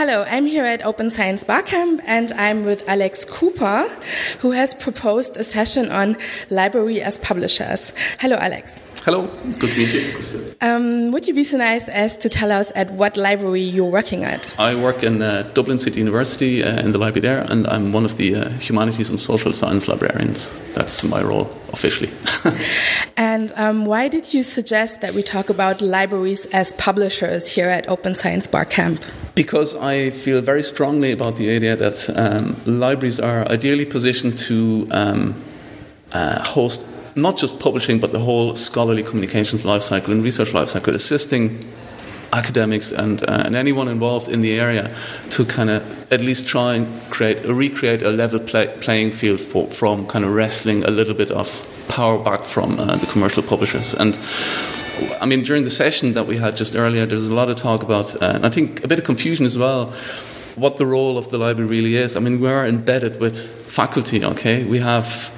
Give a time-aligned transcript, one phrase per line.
[0.00, 3.86] Hello, I'm here at Open Science Barcamp and I'm with Alex Cooper,
[4.38, 6.16] who has proposed a session on
[6.48, 7.92] library as publishers.
[8.18, 8.82] Hello, Alex.
[9.04, 9.26] Hello,
[9.58, 10.54] good to meet you.
[10.62, 14.24] Um, would you be so nice as to tell us at what library you're working
[14.24, 14.58] at?
[14.58, 18.06] I work in uh, Dublin City University uh, in the library there, and I'm one
[18.06, 20.58] of the uh, humanities and social science librarians.
[20.72, 22.10] That's my role officially.
[23.18, 27.86] and um, why did you suggest that we talk about libraries as publishers here at
[27.88, 29.04] Open Science Barcamp?
[29.40, 34.86] Because I feel very strongly about the idea that um, libraries are ideally positioned to
[34.90, 35.34] um,
[36.12, 36.86] uh, host
[37.16, 41.64] not just publishing, but the whole scholarly communications lifecycle and research lifecycle, assisting
[42.34, 44.94] academics and, uh, and anyone involved in the area
[45.30, 49.66] to kind of at least try and create recreate a level play, playing field for,
[49.68, 51.48] from kind of wrestling a little bit of
[51.88, 53.94] power back from uh, the commercial publishers.
[53.94, 54.18] And
[55.20, 57.56] I mean during the session that we had just earlier there was a lot of
[57.56, 59.92] talk about uh, and I think a bit of confusion as well
[60.56, 64.64] what the role of the library really is I mean we're embedded with faculty okay
[64.64, 65.32] we have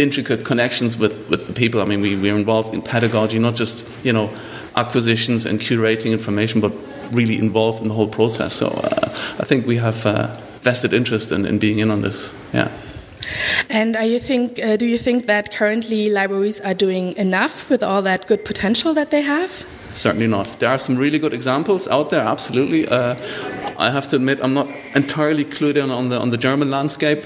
[0.00, 1.80] intricate connections with, with the people.
[1.80, 4.34] I mean, we, we're involved in pedagogy, not just, you know,
[4.76, 6.72] acquisitions and curating information, but
[7.12, 8.54] really involved in the whole process.
[8.54, 12.32] So uh, I think we have uh, vested interest in, in being in on this.
[12.52, 12.70] Yeah.
[13.68, 18.02] And you think, uh, do you think that currently libraries are doing enough with all
[18.02, 19.66] that good potential that they have?
[19.92, 20.46] Certainly not.
[20.60, 22.86] There are some really good examples out there, absolutely.
[22.86, 23.16] Uh,
[23.76, 27.24] I have to admit, I'm not entirely clued in on the, on the German landscape.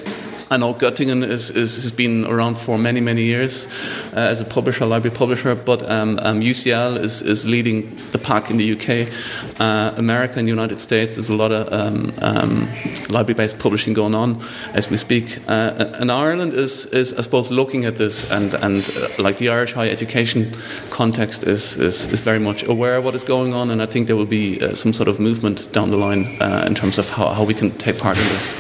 [0.50, 3.66] I know Göttingen is, is, has been around for many, many years
[4.12, 8.50] uh, as a publisher, library publisher, but um, um, UCL is, is leading the pack
[8.50, 9.10] in the UK.
[9.58, 12.68] Uh, America and the United States, there's a lot of um, um
[13.08, 14.42] library based publishing going on
[14.74, 15.38] as we speak.
[15.48, 19.48] Uh, and Ireland is, is, I suppose, looking at this, and, and uh, like the
[19.48, 20.52] Irish higher education
[20.90, 24.06] context is, is, is, very much aware of what is going on, and I think
[24.06, 27.08] there will be uh, some sort of movement down the line uh, in terms of
[27.10, 28.54] how, how we can take part in this.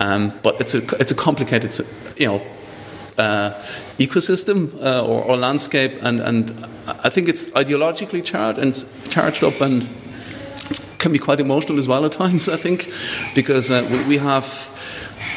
[0.00, 1.78] Um, but it's a it's a complicated,
[2.16, 2.42] you know,
[3.18, 3.50] uh,
[3.98, 8.72] ecosystem uh, or, or, landscape, and and I think it's ideologically charged and
[9.10, 9.86] charged up and
[10.98, 12.48] can be quite emotional as well at times.
[12.48, 12.90] I think
[13.34, 14.70] because uh, we, we have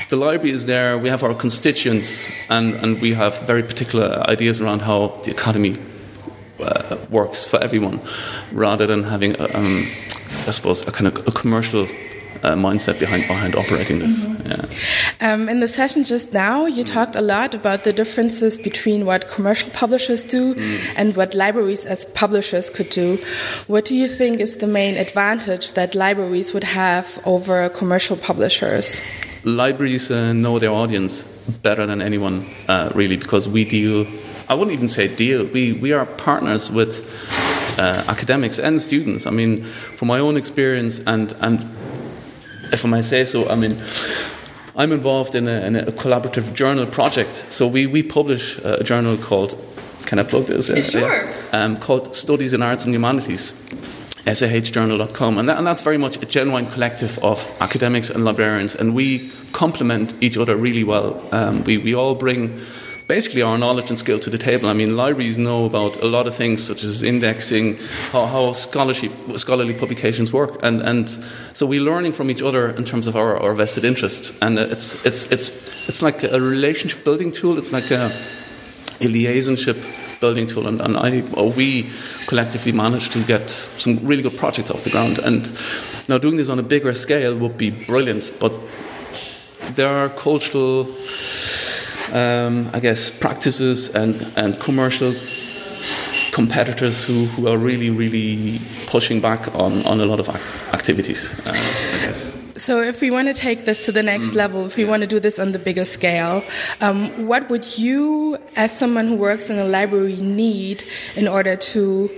[0.09, 4.61] the library is there, we have our constituents, and, and we have very particular ideas
[4.61, 5.77] around how the academy
[6.61, 7.99] uh, works for everyone,
[8.53, 9.85] rather than having, a, um,
[10.47, 11.87] I suppose, a kind of a commercial
[12.41, 14.25] uh, mindset behind behind operating this.
[14.25, 14.47] Mm -hmm.
[14.49, 15.33] yeah.
[15.33, 19.21] um, in the session just now, you talked a lot about the differences between what
[19.35, 20.79] commercial publishers do mm.
[20.97, 23.17] and what libraries as publishers could do.
[23.67, 29.01] What do you think is the main advantage that libraries would have over commercial publishers?
[29.43, 31.25] Libraries uh, know their audience
[31.61, 34.05] better than anyone, uh, really, because we deal.
[34.49, 35.45] I wouldn't even say deal.
[35.45, 37.03] We we are partners with
[37.77, 39.25] uh, academics and students.
[39.25, 39.63] I mean,
[39.97, 41.65] from my own experience and and
[42.73, 43.81] if I may say so, I mean,
[44.75, 47.35] I'm involved in a, in a collaborative journal project.
[47.35, 49.57] So we, we publish a journal called,
[50.05, 50.67] can I plug this?
[50.89, 51.01] Sure.
[51.01, 53.53] Yeah, um, called Studies in Arts and Humanities
[54.25, 55.37] sahjournal.com.
[55.37, 59.29] And, that, and that's very much a genuine collective of academics and librarians, and we
[59.51, 61.21] complement each other really well.
[61.31, 62.59] Um, we, we all bring
[63.07, 64.69] basically our knowledge and skill to the table.
[64.69, 67.77] I mean, libraries know about a lot of things such as indexing,
[68.11, 71.09] how, how scholarship, scholarly publications work, and, and
[71.53, 74.37] so we're learning from each other in terms of our, our vested interests.
[74.41, 75.49] And it's, it's, it's,
[75.89, 78.05] it's like a relationship building tool, it's like a,
[79.01, 79.83] a liaisonship
[80.19, 81.89] building tool, and, and I, we
[82.27, 85.19] collectively managed to get some really good projects off the ground.
[85.19, 85.51] And
[86.07, 88.53] now doing this on a bigger scale would be brilliant, but
[89.75, 90.87] there are cultural
[92.13, 95.13] um, I guess, practices and, and commercial
[96.31, 100.29] competitors who, who are really, really pushing back on, on a lot of
[100.73, 102.37] activities, uh, I guess.
[102.55, 104.35] So, if we want to take this to the next mm.
[104.35, 104.89] level, if we yes.
[104.89, 106.43] want to do this on the bigger scale,
[106.81, 110.83] um, what would you, as someone who works in a library, need
[111.15, 112.11] in order to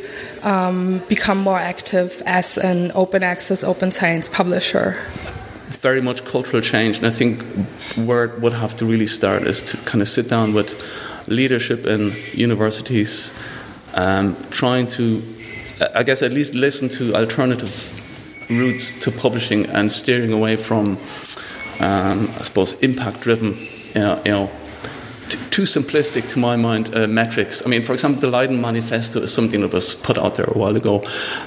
[0.44, 4.98] um, become more active as an open access, open science publisher?
[5.86, 6.98] Very much cultural change.
[6.98, 7.44] And I think
[8.08, 10.70] where it would have to really start is to kind of sit down with
[11.28, 13.34] leadership in universities,
[13.94, 15.22] um, trying to,
[15.94, 17.74] I guess, at least listen to alternative
[18.50, 20.98] routes to publishing and steering away from,
[21.80, 23.54] um, I suppose, impact driven,
[23.94, 24.50] you know, you know
[25.28, 27.66] too simplistic to my mind uh, metrics.
[27.66, 30.58] I mean, for example, the Leiden Manifesto is something that was put out there a
[30.58, 31.04] while ago,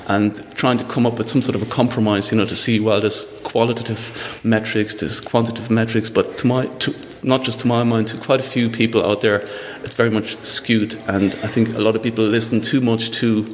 [0.06, 2.80] and trying to come up with some sort of a compromise, you know, to see
[2.80, 7.84] well, there's qualitative metrics, there's quantitative metrics, but to my, to, not just to my
[7.84, 9.46] mind, to quite a few people out there,
[9.84, 13.46] it's very much skewed, and I think a lot of people listen too much to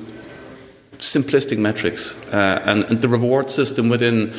[0.98, 4.30] simplistic metrics uh, and, and, the reward system within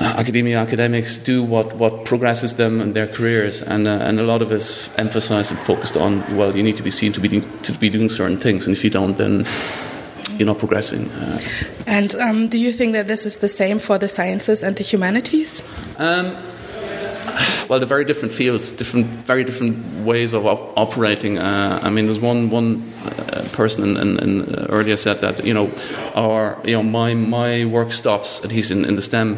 [0.00, 4.22] uh, academia academics do what, what progresses them and their careers and, uh, and a
[4.22, 7.40] lot of us emphasized and focused on well you need to be seen to be,
[7.62, 9.46] to be doing certain things and if you don't then
[10.38, 11.40] you're not progressing uh.
[11.86, 14.84] and um, do you think that this is the same for the sciences and the
[14.84, 15.62] humanities
[15.98, 16.36] um,
[17.68, 21.38] well, they're very different fields, different, very different ways of op- operating.
[21.38, 25.44] Uh, I mean, there's one one uh, person in, in, in uh, earlier said that
[25.44, 25.70] you know,
[26.14, 29.36] our you know my my work stops, and he's in, in the STEM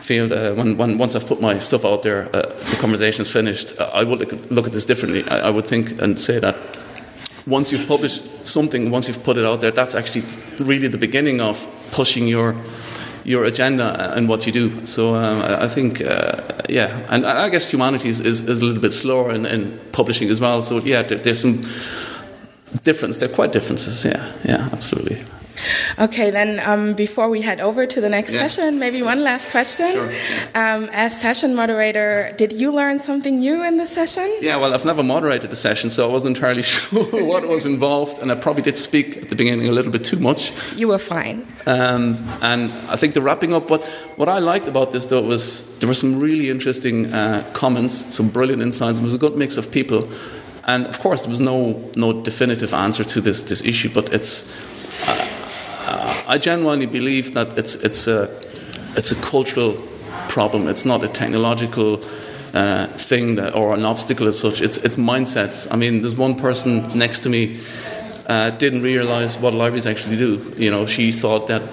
[0.00, 0.32] field.
[0.32, 3.78] Uh, when, when once I've put my stuff out there, uh, the conversation is finished.
[3.78, 5.24] Uh, I would look, look at this differently.
[5.28, 6.56] I, I would think and say that
[7.46, 10.24] once you've published something, once you've put it out there, that's actually
[10.58, 12.56] really the beginning of pushing your
[13.24, 14.86] your agenda and what you do.
[14.86, 18.92] So um, I think, uh, yeah, and I guess humanities is, is a little bit
[18.92, 20.62] slower in, in publishing as well.
[20.62, 21.62] So yeah, there, there's some
[22.82, 23.18] difference.
[23.18, 24.04] They're quite differences.
[24.04, 25.24] Yeah, yeah, absolutely.
[25.98, 28.46] Okay, then um, before we head over to the next yeah.
[28.46, 29.92] session, maybe one last question.
[29.92, 30.12] Sure.
[30.54, 34.28] Um, as session moderator, did you learn something new in the session?
[34.40, 38.18] Yeah, well, I've never moderated a session, so I wasn't entirely sure what was involved,
[38.18, 40.52] and I probably did speak at the beginning a little bit too much.
[40.74, 41.46] You were fine.
[41.66, 43.84] Um, and I think the wrapping up, what,
[44.16, 48.28] what I liked about this, though, was there were some really interesting uh, comments, some
[48.28, 48.98] brilliant insights.
[48.98, 50.06] It was a good mix of people.
[50.66, 54.50] And of course, there was no, no definitive answer to this, this issue, but it's.
[56.26, 58.30] I genuinely believe that it's, it's, a,
[58.96, 59.76] it's a cultural
[60.28, 60.68] problem.
[60.68, 62.02] It's not a technological
[62.54, 64.62] uh, thing that, or an obstacle as such.
[64.62, 65.70] It's, it's mindsets.
[65.70, 67.60] I mean, there's one person next to me
[68.26, 70.54] uh, didn't realize what libraries actually do.
[70.56, 71.70] You know, she thought that,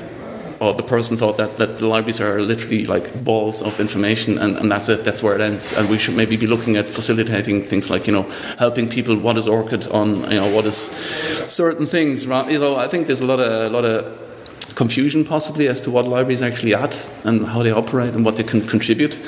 [0.59, 4.57] or the person thought that, that the libraries are literally like balls of information and,
[4.57, 5.71] and that's it, that's where it ends.
[5.73, 8.23] And we should maybe be looking at facilitating things like, you know,
[8.59, 12.25] helping people, what is ORCID on, you know, what is certain things.
[12.25, 14.30] You know, I think there's a lot of, a lot of
[14.71, 18.43] confusion possibly as to what libraries actually at and how they operate and what they
[18.43, 19.19] can contribute.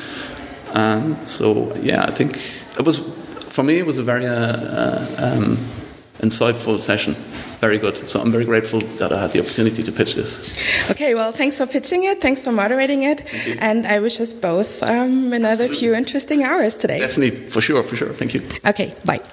[0.74, 2.38] Um, so yeah, I think
[2.78, 3.00] it was
[3.50, 5.58] for me it was a very uh, uh, um,
[6.20, 7.16] insightful session.
[7.60, 8.10] Very good.
[8.10, 10.60] So I'm very grateful that I had the opportunity to pitch this.
[10.92, 12.20] Okay, well, thanks for pitching it.
[12.20, 13.22] Thanks for moderating it.
[13.60, 15.78] And I wish us both um, another Absolutely.
[15.78, 17.00] few interesting hours today.
[17.00, 18.12] Definitely, for sure, for sure.
[18.12, 18.42] Thank you.
[18.66, 19.24] Okay, bye.